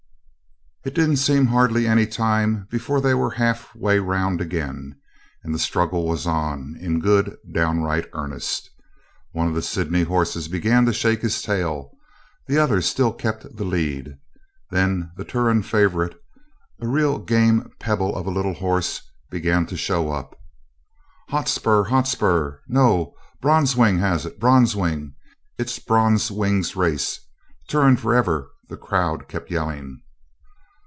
It 0.83 0.95
didn't 0.95 1.17
seem 1.17 1.45
hardly 1.45 1.85
any 1.85 2.07
time 2.07 2.67
before 2.71 2.99
they 3.01 3.13
were 3.13 3.29
half 3.29 3.75
way 3.75 3.99
round 3.99 4.41
again, 4.41 4.99
and 5.43 5.53
the 5.53 5.59
struggle 5.59 6.07
was 6.07 6.25
on, 6.25 6.75
in 6.79 6.99
good 6.99 7.37
downright 7.53 8.07
earnest. 8.13 8.67
One 9.31 9.47
of 9.47 9.53
the 9.53 9.61
Sydney 9.61 10.01
horses 10.01 10.47
began 10.47 10.87
to 10.87 10.91
shake 10.93 11.21
his 11.21 11.39
tail. 11.43 11.91
The 12.47 12.57
other 12.57 12.81
still 12.81 13.13
kept 13.13 13.57
the 13.57 13.63
lead. 13.63 14.17
Then 14.71 15.11
the 15.17 15.23
Turon 15.23 15.61
favourite 15.63 16.15
a 16.79 16.87
real 16.87 17.19
game 17.19 17.69
pebble 17.79 18.15
of 18.15 18.25
a 18.25 18.31
little 18.31 18.55
horse 18.55 19.03
began 19.29 19.67
to 19.67 19.77
show 19.77 20.09
up. 20.11 20.35
'Hotspur, 21.29 21.83
Hotspur! 21.83 22.57
No. 22.67 23.13
Bronzewing 23.39 23.99
has 23.99 24.25
it 24.25 24.39
Bronzewing. 24.39 25.13
It's 25.59 25.77
Bronzewing's 25.77 26.75
race. 26.75 27.19
Turon 27.69 27.97
for 27.97 28.15
ever!' 28.15 28.49
the 28.67 28.77
crowd 28.77 29.27
kept 29.27 29.51
yelling. 29.51 30.01